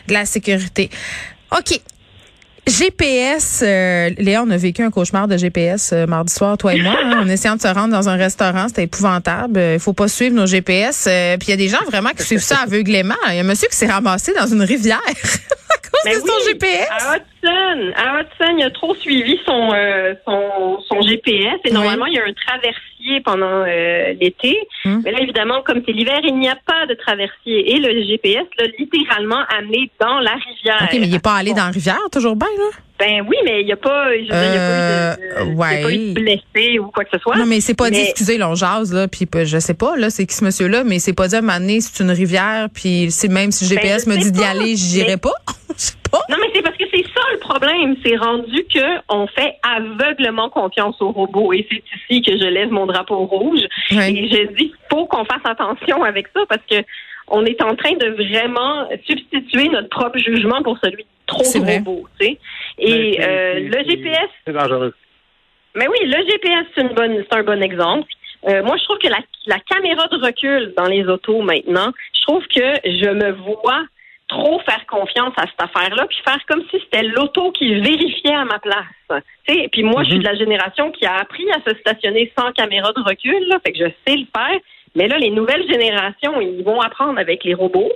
de 0.08 0.12
la 0.12 0.24
sécurité. 0.24 0.90
OK. 1.52 1.78
GPS, 2.66 3.62
euh, 3.62 4.10
Léa, 4.18 4.42
on 4.42 4.50
a 4.50 4.56
vécu 4.56 4.82
un 4.82 4.90
cauchemar 4.90 5.28
de 5.28 5.36
GPS 5.36 5.92
euh, 5.92 6.06
mardi 6.06 6.32
soir, 6.32 6.56
toi 6.56 6.74
et 6.74 6.80
moi, 6.80 6.96
hein, 7.02 7.20
en 7.22 7.28
essayant 7.28 7.56
de 7.56 7.60
se 7.60 7.68
rendre 7.68 7.90
dans 7.92 8.08
un 8.08 8.16
restaurant. 8.16 8.68
C'était 8.68 8.84
épouvantable. 8.84 9.58
Il 9.74 9.78
faut 9.80 9.92
pas 9.92 10.08
suivre 10.08 10.34
nos 10.34 10.46
GPS. 10.46 11.06
euh, 11.08 11.36
Puis 11.36 11.48
il 11.48 11.50
y 11.50 11.54
a 11.54 11.56
des 11.56 11.68
gens 11.68 11.84
vraiment 11.86 12.10
qui 12.10 12.22
suivent 12.24 12.38
ça 12.40 12.58
aveuglément. 12.64 13.14
Il 13.28 13.34
y 13.34 13.38
a 13.38 13.40
un 13.40 13.44
monsieur 13.44 13.68
qui 13.68 13.76
s'est 13.76 13.86
ramassé 13.90 14.32
dans 14.32 14.46
une 14.46 14.62
rivière 14.62 15.00
à 15.06 15.78
cause 15.78 16.00
Mais 16.04 16.14
de 16.14 16.20
son 16.20 16.48
GPS. 16.48 16.88
À 16.90 17.16
Hudson, 17.16 17.92
à 17.96 18.20
Hudson, 18.20 18.56
il 18.58 18.64
a 18.64 18.70
trop 18.70 18.94
suivi 18.96 19.38
son 19.44 19.70
euh, 19.74 20.14
son, 20.24 20.78
son 20.88 21.02
GPS 21.02 21.54
et 21.64 21.68
Oui. 21.68 21.72
normalement 21.72 22.06
il 22.06 22.14
y 22.14 22.18
a 22.18 22.22
un 22.22 22.32
traversier 22.46 22.80
pendant 23.24 23.64
euh, 23.66 24.14
l'été. 24.20 24.56
Hum. 24.84 25.02
Mais 25.04 25.12
là 25.12 25.20
évidemment 25.22 25.62
comme 25.62 25.82
c'est 25.86 25.92
l'hiver, 25.92 26.20
il 26.24 26.38
n'y 26.38 26.48
a 26.48 26.56
pas 26.66 26.86
de 26.86 26.94
traversier 26.94 27.72
et 27.74 27.78
le 27.78 28.02
GPS 28.04 28.44
l'a 28.58 28.66
littéralement 28.78 29.42
amené 29.58 29.90
dans 30.00 30.20
la 30.20 30.32
rivière. 30.32 30.82
OK, 30.82 30.98
mais 31.00 31.06
il 31.08 31.14
est 31.14 31.22
pas 31.22 31.34
allé 31.34 31.50
dans 31.50 31.64
la 31.64 31.70
rivière, 31.70 32.00
toujours 32.12 32.36
bien, 32.36 32.48
là? 32.58 32.70
Ben 32.96 33.26
oui, 33.28 33.36
mais 33.44 33.60
il 33.62 33.66
n'y 33.66 33.72
a 33.72 33.76
pas, 33.76 34.06
je 34.12 34.18
veux 34.20 34.24
dire, 34.26 34.30
il 34.30 34.54
y 34.54 34.56
a 34.56 35.16
pas 35.16 35.16
eu 35.16 35.16
de, 35.16 35.34
de- 35.34 35.40
Euh, 35.40 35.44
il 35.46 35.58
y 35.58 35.62
a 35.62 35.82
pas 35.82 35.92
eu 35.92 35.96
de 35.98 36.14
blessé 36.14 36.78
ou 36.78 36.86
quoi 36.92 37.02
que 37.04 37.10
ce 37.12 37.18
soit. 37.18 37.36
Non, 37.36 37.44
mais 37.44 37.60
c'est 37.60 37.74
pas 37.74 37.90
dit, 37.90 37.98
Mais- 37.98 38.04
excusez, 38.10 38.38
là, 38.38 38.48
on 38.48 38.54
jase, 38.54 38.94
là, 38.94 39.08
puis 39.08 39.26
euh, 39.34 39.44
je 39.44 39.58
sais 39.58 39.74
pas, 39.74 39.96
là, 39.96 40.10
c'est 40.10 40.26
qui 40.26 40.34
ce 40.36 40.44
monsieur-là, 40.44 40.84
mais 40.84 41.00
c'est 41.00 41.12
pas 41.12 41.26
dit 41.26 41.34
à 41.34 41.40
donné, 41.40 41.80
c'est 41.80 42.02
une 42.04 42.12
rivière, 42.12 42.68
puis 42.72 43.10
c'est 43.10 43.26
même 43.28 43.50
si 43.50 43.64
le 43.64 43.74
Ben, 43.74 43.82
GPS 43.82 44.06
me 44.06 44.16
dit 44.16 44.30
d'y 44.30 44.44
aller, 44.44 44.76
j'irai 44.76 45.16
pas. 45.16 45.32
Je 45.76 45.80
sais 45.86 45.94
pas. 46.08 46.20
Non, 46.30 46.36
mais 46.40 46.46
c'est 46.54 46.62
parce 46.62 46.76
que 46.76 46.84
c'est 46.94 47.02
ça 47.02 47.20
le 47.32 47.38
problème. 47.40 47.96
C'est 48.06 48.14
rendu 48.16 48.64
que 48.72 49.00
on 49.08 49.26
fait 49.26 49.56
aveuglement 49.76 50.48
confiance 50.48 50.94
aux 51.00 51.10
robots. 51.10 51.52
Et 51.52 51.66
c'est 51.68 51.82
ici 52.14 52.22
que 52.22 52.30
je 52.38 52.44
lève 52.44 52.70
mon 52.70 52.86
drapeau 52.94 53.26
rouge. 53.26 53.60
Ouais. 53.90 54.12
Et 54.12 54.28
je 54.28 54.46
dis 54.54 54.68
qu'il 54.70 54.86
faut 54.90 55.06
qu'on 55.06 55.24
fasse 55.24 55.44
attention 55.44 56.02
avec 56.02 56.28
ça 56.34 56.40
parce 56.48 56.62
que 56.70 56.76
on 57.28 57.44
est 57.46 57.60
en 57.62 57.74
train 57.74 57.92
de 57.94 58.08
vraiment 58.10 58.88
substituer 59.06 59.68
notre 59.68 59.88
propre 59.88 60.18
jugement 60.18 60.62
pour 60.62 60.78
celui 60.82 61.04
de 61.04 61.08
trop 61.26 61.42
vrai. 61.60 61.78
robots. 61.78 62.06
tu 62.20 62.26
sais. 62.26 62.38
Ben, 62.78 62.86
Et 62.86 63.14
c'est- 63.18 63.28
euh, 63.28 63.54
le 63.60 63.84
GPS, 63.90 64.28
C'est 64.46 64.52
dangereux. 64.52 64.94
mais 65.74 65.86
oui, 65.88 65.98
le 66.02 66.18
GPS, 66.30 66.66
c'est 66.74 66.82
une 66.82 66.94
bonne, 66.94 67.24
c'est 67.28 67.38
un 67.38 67.42
bon 67.42 67.62
exemple. 67.62 68.08
Euh, 68.46 68.62
moi, 68.62 68.76
je 68.76 68.84
trouve 68.84 68.98
que 68.98 69.08
la, 69.08 69.20
la 69.46 69.58
caméra 69.60 70.06
de 70.08 70.16
recul 70.22 70.74
dans 70.76 70.84
les 70.86 71.04
autos 71.06 71.40
maintenant, 71.40 71.92
je 72.14 72.22
trouve 72.22 72.46
que 72.48 72.66
je 72.84 73.08
me 73.10 73.30
vois 73.32 73.84
trop 74.34 74.58
faire 74.60 74.84
confiance 74.86 75.32
à 75.36 75.46
cette 75.46 75.60
affaire-là, 75.60 76.06
puis 76.06 76.18
faire 76.24 76.40
comme 76.48 76.62
si 76.70 76.80
c'était 76.80 77.04
l'auto 77.04 77.52
qui 77.52 77.74
vérifiait 77.74 78.34
à 78.34 78.44
ma 78.44 78.58
place. 78.58 79.20
Tu 79.46 79.54
sais, 79.54 79.68
puis 79.70 79.82
moi, 79.82 80.02
je 80.02 80.10
suis 80.10 80.18
de 80.18 80.24
la 80.24 80.34
génération 80.34 80.90
qui 80.90 81.06
a 81.06 81.16
appris 81.16 81.44
à 81.52 81.60
se 81.68 81.76
stationner 81.78 82.32
sans 82.36 82.52
caméra 82.52 82.92
de 82.92 83.00
recul, 83.00 83.46
là, 83.48 83.58
fait 83.64 83.72
que 83.72 83.78
je 83.78 83.90
sais 84.06 84.16
le 84.16 84.26
faire. 84.36 84.58
Mais 84.96 85.08
là, 85.08 85.18
les 85.18 85.30
nouvelles 85.30 85.66
générations, 85.68 86.40
ils 86.40 86.62
vont 86.62 86.80
apprendre 86.80 87.18
avec 87.18 87.44
les 87.44 87.54
robots. 87.54 87.92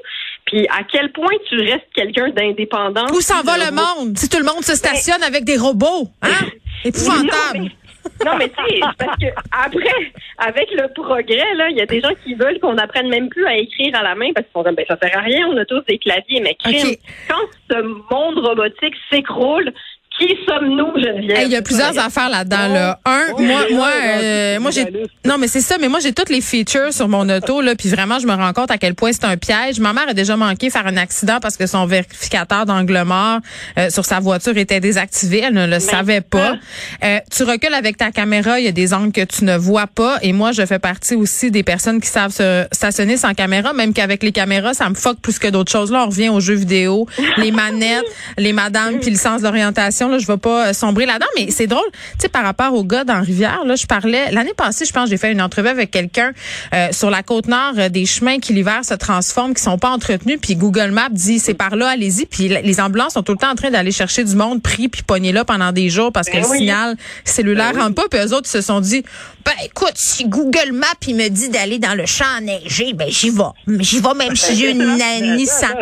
Puis 0.47 0.67
à 0.69 0.83
quel 0.91 1.13
point 1.13 1.35
tu 1.49 1.57
restes 1.61 1.89
quelqu'un 1.95 2.31
d'indépendant. 2.31 3.07
Où 3.13 3.21
s'en 3.21 3.43
va 3.43 3.57
le 3.59 3.71
monde? 3.71 4.19
Si 4.19 4.29
tout 4.29 4.39
le 4.39 4.45
monde 4.45 4.65
se 4.65 4.75
stationne 4.75 5.23
avec 5.23 5.45
des 5.45 5.57
robots, 5.57 6.09
hein? 6.23 6.47
Épouvantable. 6.85 7.71
Non, 8.25 8.37
mais- 8.39 8.49
tu 8.49 8.55
sais, 8.75 8.81
parce 8.99 9.19
que 9.19 9.27
après, 9.53 10.13
avec 10.39 10.71
le 10.73 10.93
progrès, 10.93 11.55
là, 11.55 11.69
il 11.71 11.77
y 11.77 11.81
a 11.81 11.87
des 11.87 12.01
gens 12.01 12.13
qui 12.25 12.35
veulent 12.35 12.59
qu'on 12.61 12.77
apprenne 12.79 13.09
même 13.09 13.29
plus 13.29 13.47
à 13.47 13.57
écrire 13.57 13.95
à 13.97 14.03
la 14.03 14.15
main 14.15 14.31
parce 14.35 14.47
qu'ils 14.47 14.53
sont 14.55 14.65
comme, 14.65 14.75
ben, 14.75 14.85
ça 14.89 14.97
sert 15.01 15.17
à 15.17 15.21
rien, 15.23 15.47
on 15.49 15.57
a 15.57 15.65
tous 15.65 15.83
des 15.89 15.99
claviers, 15.99 16.41
mais 16.41 16.55
crime. 16.55 16.95
Quand 17.29 17.47
ce 17.71 17.83
monde 17.83 18.39
robotique 18.39 18.95
s'écroule, 19.11 19.73
qui 20.19 20.35
sommes-nous, 20.47 21.01
Geneviève? 21.01 21.39
Hey, 21.39 21.47
Il 21.47 21.53
y 21.53 21.57
a 21.57 21.63
plusieurs 21.63 21.97
affaires 21.99 22.29
là-dedans. 22.29 22.69
Là. 22.69 23.01
Un, 23.05 23.27
Oh, 23.35 23.41
moi, 23.43 23.61
moi, 23.71 23.89
euh, 24.05 24.59
moi 24.61 24.71
j'ai. 24.71 24.87
Non, 25.25 25.37
mais 25.39 25.49
c'est 25.49 25.61
ça. 25.61 25.77
Mais 25.79 25.89
moi, 25.89 26.01
j'ai 26.01 26.13
toutes 26.13 26.31
les 26.31 26.41
features 26.41 26.93
sur 26.93 27.09
mon 27.09 27.29
auto 27.29 27.61
là, 27.61 27.75
puis 27.75 27.89
vraiment, 27.89 28.19
je 28.19 28.27
me 28.27 28.33
rends 28.33 28.53
compte 28.53 28.71
à 28.71 28.79
quel 28.79 28.95
point 28.95 29.13
c'est 29.13 29.25
un 29.25 29.37
piège. 29.37 29.81
Ma 29.81 29.93
mère 29.93 30.09
a 30.09 30.15
déjà 30.15 30.37
manqué 30.37 30.71
faire 30.71 30.87
un 30.87 30.97
accident 30.97 31.39
parce 31.41 31.57
que 31.57 31.67
son 31.67 31.87
vérificateur 31.87 32.67
d'angle 32.67 33.03
mort 33.05 33.41
euh, 33.79 33.91
sur 33.91 34.05
sa 34.05 34.21
voiture 34.21 34.57
était 34.57 34.81
désactivé. 34.81 35.43
Elle 35.47 35.55
ne 35.55 35.67
le 35.67 35.79
savait 35.79 36.21
pas. 36.21 36.57
Euh, 37.05 37.19
tu 37.31 37.43
recules 37.43 37.75
avec 37.75 37.97
ta 37.97 38.11
caméra, 38.11 38.59
il 38.59 38.65
y 38.65 38.69
a 38.69 38.73
des 38.73 38.95
angles 38.95 39.13
que 39.13 39.25
tu 39.25 39.45
ne 39.45 39.57
vois 39.57 39.87
pas. 39.87 40.19
Et 40.23 40.33
moi, 40.33 40.53
je 40.53 40.65
fais 40.65 40.79
partie 40.79 41.15
aussi 41.15 41.51
des 41.51 41.63
personnes 41.63 42.01
qui 42.01 42.09
savent 42.09 42.33
se 42.33 42.67
stationner 42.73 43.17
sans 43.17 43.35
caméra, 43.35 43.73
même 43.73 43.93
qu'avec 43.93 44.23
les 44.23 44.33
caméras, 44.33 44.75
ça 44.75 44.89
me 44.89 44.95
fuck 44.95 45.21
plus 45.21 45.39
que 45.39 45.49
d'autres 45.49 45.71
choses. 45.71 45.93
Là, 45.93 46.05
on 46.05 46.09
revient 46.09 46.29
aux 46.31 46.41
jeux 46.41 46.55
vidéo, 46.55 47.07
les 47.37 47.51
manettes, 47.51 48.05
les 48.37 48.53
madames, 48.53 48.99
puis 49.01 49.11
le 49.11 49.17
sens 49.17 49.43
d'orientation. 49.43 50.08
Là, 50.09 50.19
je 50.19 50.27
vais 50.27 50.37
pas 50.37 50.69
euh, 50.69 50.73
sombrer 50.73 51.07
là-dedans, 51.07 51.27
mais 51.37 51.51
c'est 51.51 51.67
drôle. 51.67 51.89
Tu 51.93 52.23
sais, 52.23 52.29
par 52.29 52.45
rapport 52.45 52.75
aux 52.75 52.85
gars 52.85 53.05
dans 53.05 53.21
Rivière, 53.21 53.65
là, 53.65 53.77
je 53.77 53.87
parlais 53.87 54.31
l'année 54.31 54.55
passée, 54.57 54.85
je 54.85 54.93
pense, 54.93 55.09
j'ai 55.09 55.17
fait 55.17 55.33
une 55.33 55.43
entrevue 55.43 55.69
avec 55.69 55.91
quelqu'un 55.91 56.33
euh, 56.75 56.89
sur 56.93 57.11
la 57.11 57.23
côte 57.23 57.47
nord, 57.47 57.75
euh, 57.79 57.89
des 57.89 58.07
chemins 58.07 58.39
qui 58.39 58.53
l'hiver 58.53 58.85
se 58.85 58.95
transforment, 58.95 59.55
qui 59.55 59.63
sont 59.63 59.79
pas 59.79 59.91
entretenus, 59.91 60.39
puis 60.41 60.57
Google 60.57 60.91
Maps 60.91 61.09
dit 61.11 61.39
c'est 61.39 61.55
par 61.55 61.77
là, 61.77 61.89
allez-y. 61.89 62.27
Puis 62.27 62.49
les 62.49 62.81
ambulances 62.81 63.15
sont 63.15 63.23
tout 63.23 63.33
le 63.33 63.39
temps 63.39 63.51
en 63.51 63.55
train 63.55 63.71
d'aller 63.71 63.93
chercher 63.93 64.25
du 64.25 64.35
monde 64.35 64.63
pris 64.63 64.89
puis 64.89 65.03
pogné 65.03 65.33
là 65.33 65.45
pendant 65.45 65.73
des 65.73 65.91
jours 65.91 66.13
parce 66.13 66.29
que 66.29 66.35
Ben 66.35 66.43
le 66.43 66.57
signal 66.57 66.97
cellulaire 67.25 67.75
rentre 67.75 67.95
pas. 67.95 68.09
Puis 68.11 68.21
eux 68.21 68.35
autres 68.35 68.47
ils 68.49 68.59
se 68.59 68.61
sont 68.61 68.81
dit, 68.81 69.03
ben 69.45 69.53
écoute, 69.65 69.93
si 69.95 70.27
Google 70.29 70.73
Maps 70.73 70.87
il 71.07 71.17
me 71.17 71.29
dit 71.29 71.49
d'aller 71.49 71.79
dans 71.79 71.95
le 71.95 72.07
champ 72.07 72.25
enneigé, 72.39 72.93
ben 72.93 73.09
j'y 73.09 73.31
vais. 73.31 73.79
J'y 73.81 74.01
vais 74.01 74.15
même 74.15 74.37
si 74.37 74.57
j'ai 74.57 74.71
une 74.71 74.99
Nissan. 75.37 75.75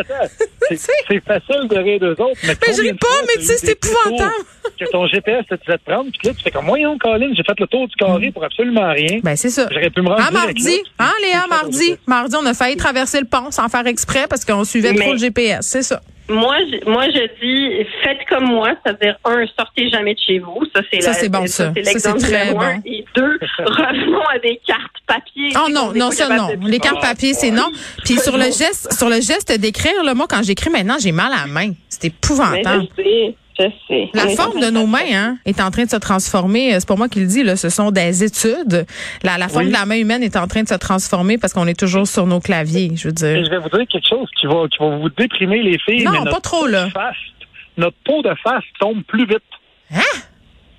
C'est 0.75 1.23
facile 1.25 1.67
de 1.69 1.77
rire 1.77 1.99
d'eux 1.99 2.11
autres. 2.11 2.39
Mais, 2.43 2.49
Mais 2.67 2.73
je 2.73 2.77
combien 2.77 2.91
ris 2.91 2.97
pas, 2.97 3.07
mais 3.27 3.33
tu 3.41 3.45
sais, 3.45 3.57
c'est 3.57 3.71
épouvantable. 3.71 4.33
Que 4.79 4.85
ton 4.91 5.07
GPS 5.07 5.45
te 5.47 5.55
disait 5.55 5.77
de 5.77 5.81
prendre, 5.91 6.09
puis 6.11 6.19
là, 6.27 6.33
tu 6.35 6.43
fais 6.43 6.51
comme, 6.51 6.65
voyons, 6.65 6.97
Colin, 6.97 7.31
j'ai 7.35 7.43
fait 7.43 7.59
le 7.59 7.67
tour 7.67 7.87
du 7.87 7.95
carré 7.95 8.31
pour 8.31 8.43
absolument 8.43 8.91
rien. 8.91 9.19
Ben 9.23 9.35
c'est 9.35 9.49
ça. 9.49 9.67
J'aurais 9.71 9.89
pu 9.89 10.01
me 10.01 10.09
rendre 10.09 10.23
Ah, 10.27 10.31
mardi. 10.31 10.81
Hein, 10.99 11.11
Léa, 11.21 11.47
mardi. 11.47 11.95
Mardi, 12.05 12.35
on 12.39 12.45
a 12.45 12.53
failli 12.53 12.75
traverser 12.75 13.19
le 13.19 13.25
pont 13.27 13.49
sans 13.51 13.69
faire 13.69 13.87
exprès 13.87 14.27
parce 14.29 14.43
qu'on 14.45 14.63
suivait 14.65 14.91
Mais- 14.93 14.99
trop 14.99 15.13
le 15.13 15.17
GPS. 15.19 15.65
C'est 15.65 15.83
ça. 15.83 16.01
Moi, 16.29 16.57
je, 16.69 16.89
moi, 16.89 17.05
je 17.09 17.21
dis, 17.41 17.87
faites 18.03 18.19
comme 18.29 18.45
moi, 18.45 18.71
c'est-à-dire, 18.83 19.15
un, 19.23 19.45
sortez 19.57 19.89
jamais 19.89 20.13
de 20.13 20.19
chez 20.19 20.39
vous. 20.39 20.59
Ça, 20.75 20.81
c'est 20.91 21.01
Ça, 21.01 21.13
c'est 21.13 21.29
bon, 21.29 21.47
ça. 21.47 21.71
c'est 21.75 21.83
Ça, 21.83 21.91
l'exemple 21.91 22.19
c'est 22.19 22.27
très 22.31 22.45
numéro 22.47 22.61
un. 22.61 22.75
bon. 22.75 22.81
Et 22.85 23.05
deux, 23.15 23.39
revenons 23.59 24.21
à 24.33 24.37
des 24.39 24.59
cartes 24.67 24.81
papier. 25.07 25.49
Oh 25.55 25.69
non, 25.71 25.93
non, 25.93 26.11
ça 26.11 26.27
non. 26.29 26.47
de- 26.49 26.67
Les 26.69 26.79
cartes 26.79 27.01
papier, 27.01 27.33
c'est 27.33 27.51
non. 27.51 27.69
Puis 28.03 28.15
sur 28.19 28.35
le 28.37 28.43
geste, 28.45 28.91
sur 28.93 29.09
le 29.09 29.21
geste 29.21 29.51
d'écrire, 29.57 30.03
là, 30.03 30.13
moi, 30.13 30.25
quand 30.29 30.43
j'écris 30.43 30.69
maintenant, 30.69 30.97
j'ai 30.99 31.13
mal 31.13 31.31
à 31.33 31.45
la 31.45 31.47
main. 31.47 31.71
C'est 31.89 32.03
Mais 32.03 32.09
épouvantable. 32.09 32.87
je 32.97 33.03
sais, 33.03 33.35
La 34.13 34.27
forme 34.29 34.59
de 34.59 34.69
nos 34.69 34.85
mains 34.85 34.99
hein, 35.13 35.37
est 35.45 35.59
en 35.61 35.71
train 35.71 35.85
de 35.85 35.89
se 35.89 35.95
transformer. 35.95 36.73
Euh, 36.73 36.77
C'est 36.79 36.87
pas 36.87 36.95
moi 36.95 37.09
qui 37.09 37.19
le 37.19 37.27
dis, 37.27 37.43
là, 37.43 37.55
ce 37.55 37.69
sont 37.69 37.91
des 37.91 38.23
études. 38.23 38.85
La, 39.23 39.37
la 39.37 39.47
forme 39.47 39.65
Oui. 39.65 39.71
de 39.71 39.73
la 39.77 39.85
main 39.85 39.97
humaine 39.97 40.21
est 40.23 40.35
en 40.37 40.47
train 40.47 40.63
de 40.63 40.67
se 40.67 40.75
transformer 40.75 41.37
parce 41.37 41.53
qu'on 41.53 41.67
est 41.67 41.79
toujours 41.79 42.07
sur 42.07 42.25
nos 42.27 42.39
claviers. 42.39 42.91
Je 42.95 43.03
veux 43.07 43.11
Et 43.11 43.13
dire. 43.13 43.45
je 43.45 43.49
vais 43.49 43.57
vous 43.57 43.69
dire 43.69 43.85
quelque 43.89 44.07
chose 44.07 44.29
qui 44.39 44.45
va, 44.47 44.67
qui 44.69 44.77
va 44.79 44.97
vous 44.97 45.09
déprimer 45.09 45.61
les 45.63 45.77
filles. 45.79 46.03
Non, 46.03 46.23
mais 46.23 46.29
pas 46.31 46.39
trop, 46.39 46.67
là. 46.67 46.89
face- 46.91 47.15
notre 47.77 47.97
peau 48.05 48.21
de 48.21 48.33
face 48.43 48.63
tombe 48.79 49.03
plus 49.03 49.25
vite. 49.25 49.37
Hein? 49.93 49.99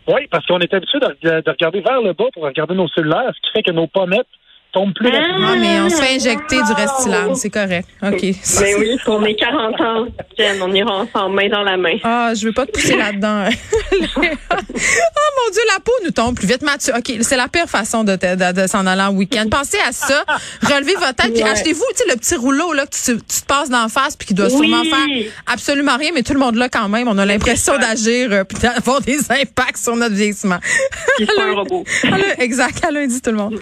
Oui, 0.09 0.27
parce 0.31 0.47
qu'on 0.47 0.59
est 0.61 0.73
habitué 0.73 0.99
de, 1.01 1.41
de 1.43 1.51
regarder 1.51 1.81
vers 1.81 2.01
le 2.01 2.13
bas 2.13 2.25
pour 2.33 2.43
regarder 2.45 2.75
nos 2.75 2.89
cellulaires, 2.89 3.31
ce 3.35 3.41
qui 3.47 3.53
fait 3.53 3.63
que 3.63 3.73
nos 3.73 3.87
pommettes 3.87 4.27
tombent 4.79 4.95
plus 4.95 5.09
Ah! 5.13 5.19
rapidement. 5.19 5.49
Ah, 5.51 5.57
mais 5.57 5.81
on 5.81 5.91
se 5.91 5.97
fait 5.97 6.15
injecter 6.17 6.57
du 6.57 6.73
Restylane, 6.73 7.35
c'est 7.35 7.51
correct. 7.51 7.89
OK. 8.03 8.21
Ben 8.23 8.75
oui, 8.79 8.97
on 9.07 9.25
est 9.25 9.35
40 9.35 9.81
ans, 9.81 10.07
Jen, 10.39 10.63
on 10.63 10.73
ira 10.73 10.93
ensemble, 10.99 11.35
main 11.37 11.49
dans 11.49 11.63
la 11.63 11.77
main. 11.77 11.97
Ah, 12.05 12.33
je 12.35 12.47
veux 12.47 12.53
pas 12.53 12.67
te 12.67 12.73
pousser 12.73 12.97
là-dedans. 12.97 13.45
oh 14.17 14.21
mon 14.21 15.53
Dieu, 15.53 15.63
la 15.73 15.81
peau 15.81 15.93
nous 16.05 16.11
tombe 16.11 16.35
plus 16.37 16.47
vite. 16.47 16.63
Mathieu, 16.63 16.93
OK, 16.97 17.13
c'est 17.23 17.37
la 17.37 17.49
pire 17.49 17.67
façon 17.69 18.05
de, 18.05 18.17
te- 18.17 18.35
de, 18.35 18.61
de 18.63 18.67
s'en 18.67 18.87
aller 18.87 19.03
en 19.03 19.11
week-end. 19.13 19.47
Pensez 19.51 19.79
à 19.87 19.93
ça. 19.93 20.25
Relevez 20.63 20.95
votre 20.95 21.15
tête, 21.15 21.33
puis 21.35 21.43
Ouais. 21.43 21.51
achetez-vous, 21.51 21.85
tu 21.93 21.99
sais, 21.99 22.05
le 22.11 22.17
petit 22.17 22.37
rouleau 22.37 22.73
là 22.73 22.85
que 22.87 22.91
tu, 22.95 23.17
tu 23.19 23.41
te 23.41 23.47
passes 23.47 23.71
d'en 23.71 23.89
face, 23.89 24.17
puis 24.17 24.27
qui 24.29 24.35
doit 24.35 24.47
Oui. 24.47 24.69
sûrement 24.69 24.85
faire 24.85 25.25
absolument 25.47 25.97
rien, 25.97 26.11
mais 26.15 26.23
tout 26.23 26.33
le 26.35 26.39
monde 26.41 26.57
là 26.57 26.69
quand 26.69 26.89
même. 26.89 27.09
On 27.09 27.17
a 27.19 27.25
l'impression 27.27 27.79
d'agir, 27.79 28.29
euh, 28.33 28.45
puis 28.45 28.59
d'avoir 28.59 29.01
des 29.01 29.19
impacts 29.31 29.79
sur 29.79 29.97
notre 29.97 30.15
vieillissement. 30.15 30.59
C'est 31.19 31.27
pas 31.27 31.43
un 31.45 31.55
robot. 31.55 31.85
À 32.05 32.11
lundi- 32.11 32.25
exact. 32.39 32.85
À 32.85 32.91
lundi, 32.91 33.21
tout 33.21 33.31
le 33.31 33.37
monde. 33.37 33.61